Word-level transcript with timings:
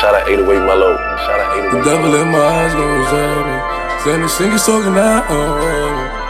Shout 0.00 0.14
out 0.14 0.28
808 0.28 0.66
Melo. 0.66 0.96
Shout 1.24 1.40
out 1.40 1.56
808 1.56 1.72
The 1.72 1.90
devil 1.90 2.14
in 2.20 2.28
my 2.28 2.38
eyes 2.38 2.74
goes 2.74 3.12
at 3.16 4.12
me. 4.12 4.22
The 4.22 4.28
singer's 4.28 4.66
talking 4.66 4.96
out. 4.96 6.25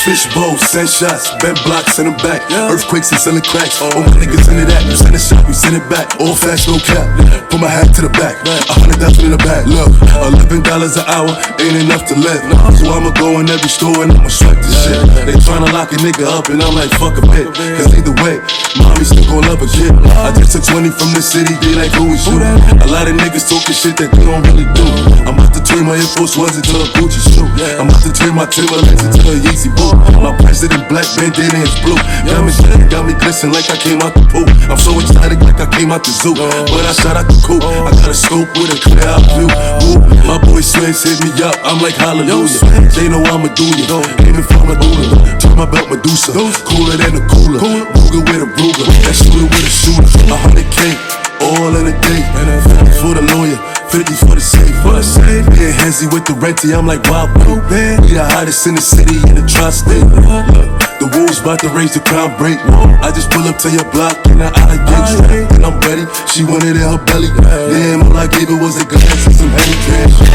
Fishbowl, 0.00 0.56
send 0.56 0.88
shots, 0.88 1.28
bent 1.44 1.60
blocks 1.68 2.00
in 2.00 2.08
the 2.08 2.16
back. 2.24 2.40
Earthquakes 2.48 3.12
and 3.12 3.20
selling 3.20 3.44
cracks. 3.44 3.84
All 3.84 3.92
my 4.00 4.08
niggas 4.16 4.48
into 4.48 4.64
that. 4.64 4.80
You 4.88 4.96
send 4.96 5.12
a 5.12 5.20
shot, 5.20 5.44
we 5.44 5.52
send 5.52 5.76
it 5.76 5.84
back. 5.92 6.16
Old 6.16 6.40
fashioned 6.40 6.72
no 6.72 6.80
cap. 6.80 7.04
Put 7.52 7.60
my 7.60 7.68
hat 7.68 7.92
to 8.00 8.08
the 8.08 8.12
back. 8.16 8.40
A 8.48 8.80
hundred 8.80 8.96
thousand 8.96 9.28
in 9.28 9.32
the 9.36 9.42
back. 9.44 9.68
Look, 9.68 9.92
eleven 10.24 10.64
dollars 10.64 10.96
an 10.96 11.04
hour 11.04 11.28
ain't 11.60 11.84
enough 11.84 12.08
to 12.08 12.16
live. 12.16 12.40
So 12.80 12.88
I'ma 12.88 13.12
go 13.20 13.44
in 13.44 13.52
every 13.52 13.68
store 13.68 14.00
and 14.00 14.16
I'ma 14.16 14.32
swipe 14.32 14.56
this 14.64 14.72
shit. 14.72 15.04
They 15.28 15.36
tryna 15.36 15.68
lock 15.68 15.92
a 15.92 16.00
nigga 16.00 16.24
up 16.32 16.48
and 16.48 16.64
I'm 16.64 16.72
like, 16.72 16.88
fuck 16.96 17.20
a 17.20 17.24
bit. 17.28 17.52
Cause 17.52 17.92
either 17.92 18.16
way, 18.24 18.40
mommy 18.80 19.04
still 19.04 19.28
gon' 19.28 19.44
love 19.52 19.60
a 19.60 19.68
kid. 19.68 19.92
I 20.16 20.32
just 20.32 20.56
took 20.56 20.64
20 20.64 20.96
from 20.96 21.12
the 21.12 21.20
city, 21.20 21.52
they 21.60 21.76
like, 21.76 21.92
who 21.92 22.08
is 22.16 22.24
you? 22.24 22.40
A 22.40 22.88
lot 22.88 23.04
of 23.04 23.20
niggas 23.20 23.52
talking 23.52 23.76
shit 23.76 24.00
that 24.00 24.08
they 24.16 24.24
don't 24.24 24.40
really 24.48 24.64
do. 24.72 24.86
I'm 25.28 25.36
about 25.36 25.52
to 25.52 25.60
turn 25.60 25.84
my 25.84 26.00
Air 26.00 26.08
Force 26.16 26.40
Ones 26.40 26.56
into 26.56 26.72
a 26.80 26.88
Gucci 26.96 27.20
shoe. 27.20 27.44
I'm 27.76 27.92
about 27.92 28.00
to 28.08 28.12
turn 28.16 28.32
my 28.32 28.48
Timberlands 28.48 29.04
into 29.04 29.20
a 29.28 29.36
Yeezy 29.36 29.68
boot. 29.76 29.89
My 30.20 30.36
president 30.36 30.88
black 30.88 31.06
bandana 31.16 31.64
is 31.64 31.74
blue. 31.80 31.98
Got 32.28 32.44
me 32.44 32.52
shining, 32.52 32.88
got 32.88 33.06
me 33.08 33.14
glistening 33.16 33.56
like 33.56 33.68
I 33.70 33.76
came 33.80 34.00
out 34.04 34.14
the 34.14 34.22
pool. 34.28 34.46
I'm 34.70 34.78
so 34.78 34.94
excited 35.00 35.40
like 35.42 35.58
I 35.58 35.68
came 35.70 35.90
out 35.90 36.04
the 36.04 36.12
zoo. 36.12 36.36
But 36.36 36.84
I 36.84 36.92
shot 36.92 37.16
out 37.16 37.26
the 37.26 37.36
coop. 37.42 37.64
I 37.64 37.90
got 37.90 38.10
a 38.10 38.14
scope 38.14 38.50
with 38.54 38.70
a 38.70 38.78
clear 38.78 39.06
out 39.08 39.24
view. 39.34 39.48
Ooh, 39.88 39.98
my 40.28 40.38
boy 40.38 40.60
Swins 40.60 41.02
hit 41.02 41.18
me 41.24 41.32
up. 41.42 41.56
I'm 41.64 41.80
like 41.82 41.96
hallelujah. 41.96 42.60
They 42.94 43.08
know 43.08 43.24
I'ma 43.26 43.48
do 43.56 43.66
ya. 43.88 43.98
Aiming 44.22 44.46
for 44.46 44.62
Medulla. 44.62 45.38
Turn 45.40 45.56
my 45.56 45.66
belt 45.66 45.88
Medusa. 45.90 46.36
Cooler 46.68 46.96
than 47.00 47.18
a 47.18 47.22
cooler. 47.26 47.58
Ruger 47.58 48.22
with 48.28 48.44
a 48.44 48.48
Ruger. 48.60 48.86
That 49.02 49.16
shooter 49.16 49.48
with 49.48 49.66
a 49.66 49.72
shooter. 49.72 50.06
A 50.30 50.36
hundred 50.36 50.68
K. 50.70 50.94
All 51.40 51.74
in 51.74 51.88
a 51.88 51.94
day. 52.04 52.22
50 52.22 52.92
for 53.00 53.12
the 53.16 53.24
lawyer. 53.34 53.58
50 53.88 54.14
for 54.22 54.34
the 54.36 54.44
safe. 54.44 54.76
For 54.84 54.94
the 54.94 55.02
safe. 55.02 55.49
With 55.90 56.24
the 56.24 56.38
renty. 56.38 56.72
I'm 56.72 56.86
like, 56.86 57.02
wow, 57.10 57.26
bro. 57.26 57.58
We 57.66 58.14
the 58.14 58.22
hottest 58.22 58.64
in 58.64 58.78
the 58.78 58.80
city 58.80 59.18
in 59.26 59.34
the 59.34 59.42
tri-state. 59.42 60.06
The 61.02 61.10
wolves 61.18 61.42
about 61.42 61.58
to 61.66 61.68
raise 61.74 61.98
the 61.98 62.00
crown 62.06 62.38
break. 62.38 62.62
I 63.02 63.10
just 63.10 63.28
pull 63.34 63.42
up 63.50 63.58
to 63.66 63.68
your 63.74 63.82
block 63.90 64.14
and 64.30 64.38
I 64.38 64.78
gate 64.86 65.08
strap. 65.18 65.50
And 65.50 65.66
I'm 65.66 65.82
ready. 65.82 66.06
She 66.30 66.46
wanted 66.46 66.78
in 66.78 66.86
her 66.86 67.02
belly. 67.10 67.26
Damn, 67.74 68.06
all 68.06 68.14
I 68.16 68.30
gave 68.30 68.54
her 68.54 68.56
was 68.62 68.78
a 68.78 68.86
glass 68.86 69.26
and 69.26 69.34
some 69.34 69.50
Henny 69.50 69.76
cash. 69.82 70.29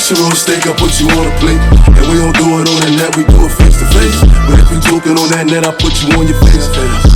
Natural 0.00 0.32
steak, 0.32 0.64
I 0.64 0.72
put 0.80 0.96
you 0.96 1.12
on 1.12 1.28
a 1.28 1.34
plate. 1.44 1.60
And 1.92 2.08
we 2.08 2.16
don't 2.16 2.32
do 2.32 2.56
it 2.56 2.66
on 2.72 2.80
the 2.88 2.90
net, 2.96 3.12
we 3.20 3.22
do 3.28 3.44
it 3.44 3.52
face 3.60 3.76
to 3.84 3.86
face. 3.92 4.16
But 4.48 4.56
if 4.56 4.72
you 4.72 4.80
joking 4.80 5.12
on 5.20 5.28
that 5.28 5.44
net, 5.44 5.68
I 5.68 5.76
put 5.76 5.92
you 6.00 6.08
on 6.16 6.24
your 6.24 6.40
face. 6.40 6.66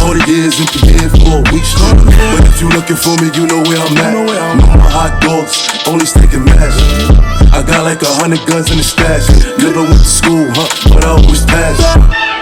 All 0.04 0.12
the 0.12 0.20
years 0.28 0.60
you 0.60 0.68
here 0.84 1.08
for 1.16 1.40
a 1.40 1.44
week 1.48 1.64
straight. 1.64 1.96
But 2.05 2.44
if 2.44 2.60
you 2.60 2.68
looking 2.68 3.00
for 3.00 3.16
me, 3.24 3.32
you 3.32 3.48
know 3.48 3.64
where 3.64 3.80
I'm 3.80 3.96
at. 4.05 4.12
Know 4.12 4.28
my 4.28 4.84
hot 4.84 5.16
dogs, 5.24 5.64
only 5.88 6.05
steak 6.05 6.36
and 6.36 6.44
mash. 6.44 6.77
I 7.56 7.64
got 7.64 7.88
like 7.88 8.05
a 8.05 8.12
hundred 8.20 8.44
guns 8.44 8.68
in 8.70 8.77
the 8.77 8.84
stash. 8.84 9.32
Never 9.56 9.80
went 9.80 10.05
to 10.05 10.12
school, 10.20 10.44
huh? 10.52 10.68
But 10.92 11.08
I 11.08 11.16
always 11.16 11.40
passed. 11.48 12.33